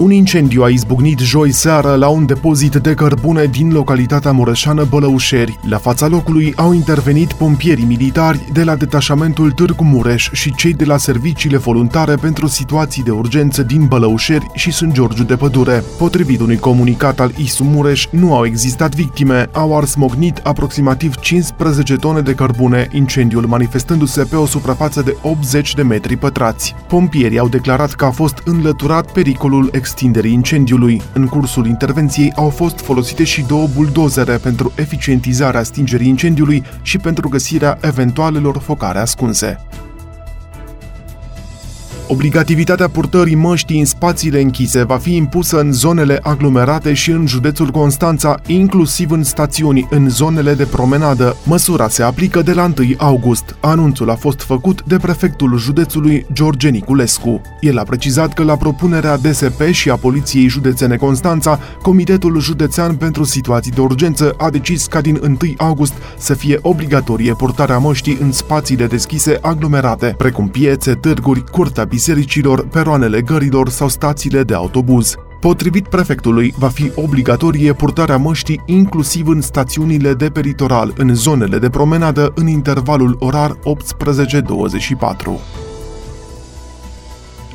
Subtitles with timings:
[0.00, 5.58] un incendiu a izbucnit joi seară la un depozit de cărbune din localitatea mureșană Bălăușeri.
[5.68, 10.84] La fața locului au intervenit pompierii militari de la detașamentul Târgu Mureș și cei de
[10.84, 15.84] la serviciile voluntare pentru situații de urgență din Bălăușeri și Sunt Georgiu de Pădure.
[15.98, 21.96] Potrivit unui comunicat al ISU Mureș, nu au existat victime, au ars mognit aproximativ 15
[21.96, 26.74] tone de cărbune, incendiul manifestându-se pe o suprafață de 80 de metri pătrați.
[26.88, 31.02] Pompierii au declarat că a fost înlăturat pericolul ex extinderii incendiului.
[31.12, 37.28] În cursul intervenției au fost folosite și două buldozere pentru eficientizarea stingerii incendiului și pentru
[37.28, 39.58] găsirea eventualelor focare ascunse.
[42.12, 47.70] Obligativitatea purtării măștii în spațiile închise va fi impusă în zonele aglomerate și în județul
[47.70, 51.36] Constanța, inclusiv în stațiuni, în zonele de promenadă.
[51.44, 53.56] Măsura se aplică de la 1 august.
[53.60, 57.40] Anunțul a fost făcut de prefectul județului George Niculescu.
[57.60, 63.24] El a precizat că la propunerea DSP și a Poliției Județene Constanța, Comitetul Județean pentru
[63.24, 68.32] Situații de Urgență a decis ca din 1 august să fie obligatorie purtarea măștii în
[68.32, 75.14] spațiile deschise aglomerate, precum piețe, târguri, curtea bisericilor, peroanele gărilor sau stațiile de autobuz.
[75.40, 81.70] Potrivit prefectului, va fi obligatorie purtarea măștii inclusiv în stațiunile de peritoral, în zonele de
[81.70, 83.58] promenadă, în intervalul orar 18-24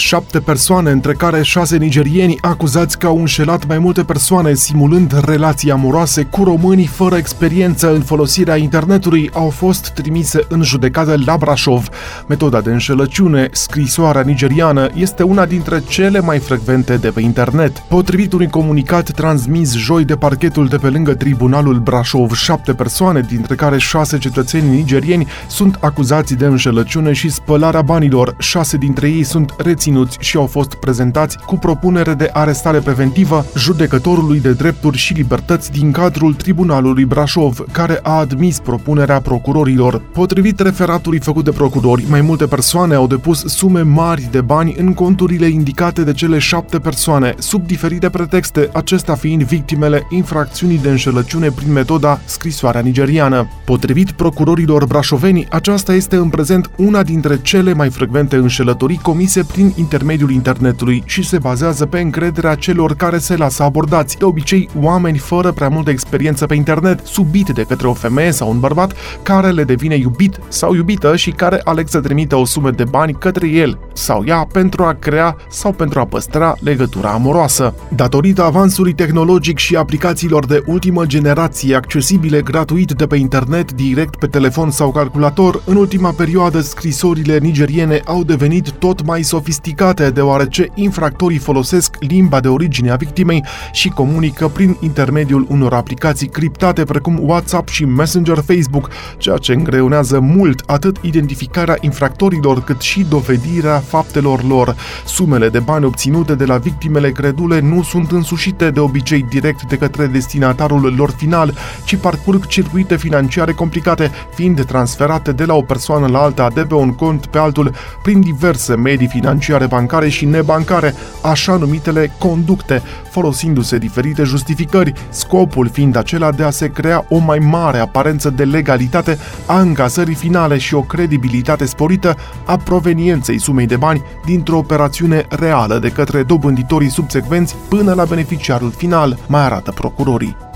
[0.00, 5.70] șapte persoane, între care șase nigerieni acuzați că au înșelat mai multe persoane simulând relații
[5.70, 11.88] amoroase cu românii fără experiență în folosirea internetului, au fost trimise în judecată la Brașov.
[12.26, 17.78] Metoda de înșelăciune, scrisoarea nigeriană, este una dintre cele mai frecvente de pe internet.
[17.78, 23.54] Potrivit unui comunicat transmis joi de parchetul de pe lângă tribunalul Brașov, șapte persoane, dintre
[23.54, 28.34] care șase cetățeni nigerieni, sunt acuzați de înșelăciune și spălarea banilor.
[28.38, 33.44] Șase dintre ei sunt reținuți reținuți și au fost prezentați cu propunere de arestare preventivă
[33.56, 40.02] judecătorului de drepturi și libertăți din cadrul Tribunalului Brașov, care a admis propunerea procurorilor.
[40.12, 44.94] Potrivit referatului făcut de procurori, mai multe persoane au depus sume mari de bani în
[44.94, 51.50] conturile indicate de cele șapte persoane, sub diferite pretexte, acestea fiind victimele infracțiunii de înșelăciune
[51.50, 53.48] prin metoda scrisoarea nigeriană.
[53.64, 59.69] Potrivit procurorilor brașoveni, aceasta este în prezent una dintre cele mai frecvente înșelătorii comise prin
[59.76, 65.18] intermediul internetului și se bazează pe încrederea celor care se lasă abordați, de obicei oameni
[65.18, 69.50] fără prea multă experiență pe internet, subit de către o femeie sau un bărbat care
[69.50, 73.48] le devine iubit sau iubită și care aleg să trimite o sumă de bani către
[73.48, 77.74] el sau ea pentru a crea sau pentru a păstra legătura amoroasă.
[77.94, 84.26] Datorită avansului tehnologic și aplicațiilor de ultimă generație accesibile gratuit de pe internet, direct pe
[84.26, 90.68] telefon sau calculator, în ultima perioadă scrisorile nigeriene au devenit tot mai sofisticate sofisticate, deoarece
[90.74, 97.18] infractorii folosesc limba de origine a victimei și comunică prin intermediul unor aplicații criptate precum
[97.22, 104.44] WhatsApp și Messenger Facebook, ceea ce îngreunează mult atât identificarea infractorilor cât și dovedirea faptelor
[104.44, 104.76] lor.
[105.06, 109.76] Sumele de bani obținute de la victimele credule nu sunt însușite de obicei direct de
[109.76, 111.54] către destinatarul lor final,
[111.84, 116.74] ci parcurg circuite financiare complicate, fiind transferate de la o persoană la alta de pe
[116.74, 117.72] un cont pe altul
[118.02, 125.68] prin diverse medii financiare financiare bancare și nebancare, așa numitele conducte, folosindu-se diferite justificări, scopul
[125.68, 130.58] fiind acela de a se crea o mai mare aparență de legalitate a încasării finale
[130.58, 136.90] și o credibilitate sporită a provenienței sumei de bani dintr-o operațiune reală de către dobânditorii
[136.90, 140.49] subsecvenți până la beneficiarul final, mai arată procurorii.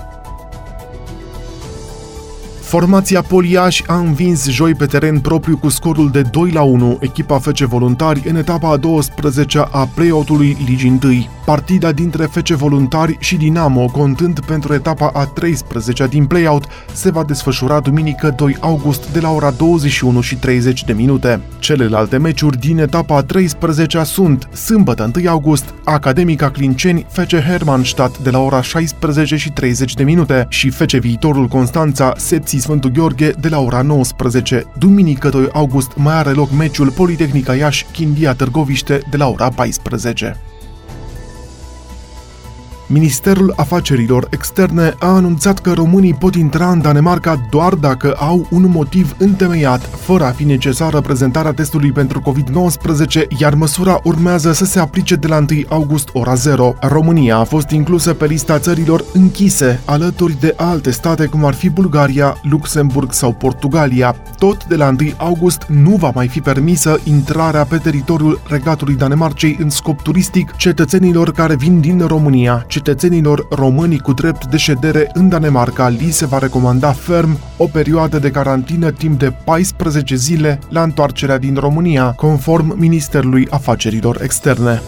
[2.74, 7.38] Formația Poliaș a învins joi pe teren propriu cu scorul de 2 la 1 echipa
[7.38, 11.26] FC Voluntari în etapa a 12 a play-out-ului Ligii 1.
[11.44, 17.24] Partida dintre FC Voluntari și Dinamo, contând pentru etapa a 13 din play-out, se va
[17.24, 21.40] desfășura duminică 2 august de la ora 21 și 30 de minute.
[21.58, 28.30] Celelalte meciuri din etapa a 13 sunt sâmbătă 1 august, Academica Clinceni FC Hermannstadt de
[28.30, 33.48] la ora 16 și 30 de minute și FC Viitorul Constanța Sepsis Sfântul Gheorghe de
[33.48, 34.64] la ora 19.
[34.78, 40.36] Duminică 2 august mai are loc meciul Politehnica Iași Chindia Târgoviște de la ora 14.
[42.86, 48.70] Ministerul Afacerilor Externe a anunțat că românii pot intra în Danemarca doar dacă au un
[48.70, 54.78] motiv întemeiat, fără a fi necesară prezentarea testului pentru COVID-19, iar măsura urmează să se
[54.78, 56.74] aplice de la 1 august ora 0.
[56.80, 61.70] România a fost inclusă pe lista țărilor închise, alături de alte state cum ar fi
[61.70, 64.16] Bulgaria, Luxemburg sau Portugalia.
[64.38, 69.56] Tot de la 1 august nu va mai fi permisă intrarea pe teritoriul regatului Danemarcei
[69.60, 75.28] în scop turistic cetățenilor care vin din România cetățenilor români cu drept de ședere în
[75.28, 80.82] Danemarca li se va recomanda ferm o perioadă de carantină timp de 14 zile la
[80.82, 84.82] întoarcerea din România, conform Ministerului Afacerilor Externe.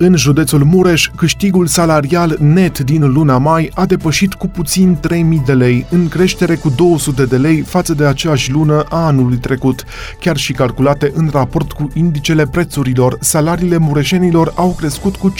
[0.00, 5.52] În județul Mureș, câștigul salarial net din luna mai a depășit cu puțin 3000 de
[5.52, 9.84] lei, în creștere cu 200 de lei față de aceeași lună a anului trecut.
[10.20, 15.32] Chiar și calculate în raport cu indicele prețurilor, salariile mureșenilor au crescut cu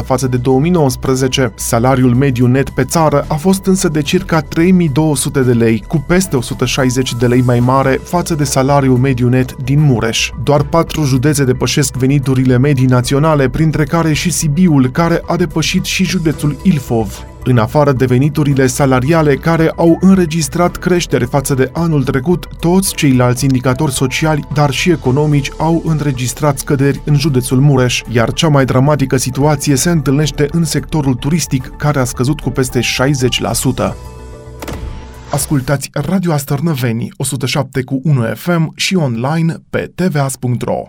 [0.00, 1.52] 5% față de 2019.
[1.56, 6.36] Salariul mediu net pe țară a fost însă de circa 3200 de lei, cu peste
[6.36, 10.30] 160 de lei mai mare față de salariul mediu net din Mureș.
[10.42, 15.84] Doar patru județe depășesc veniturile medii naționale, printre printre care și Sibiul, care a depășit
[15.84, 17.26] și județul Ilfov.
[17.44, 23.44] În afară de veniturile salariale care au înregistrat creștere față de anul trecut, toți ceilalți
[23.44, 29.16] indicatori sociali, dar și economici, au înregistrat scăderi în județul Mureș, iar cea mai dramatică
[29.16, 33.94] situație se întâlnește în sectorul turistic, care a scăzut cu peste 60%.
[35.30, 40.82] Ascultați Radio Astărnăveni 107 cu 1 FM și online pe tvas.ro.